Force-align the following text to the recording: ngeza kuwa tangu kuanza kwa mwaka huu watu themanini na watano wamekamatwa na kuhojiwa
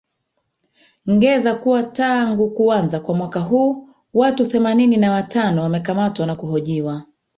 ngeza 1.11 1.55
kuwa 1.55 1.83
tangu 1.83 2.51
kuanza 2.51 2.99
kwa 2.99 3.15
mwaka 3.15 3.39
huu 3.39 3.89
watu 4.13 4.45
themanini 4.45 4.97
na 4.97 5.11
watano 5.11 5.63
wamekamatwa 5.63 6.25
na 6.27 6.35
kuhojiwa 6.35 7.03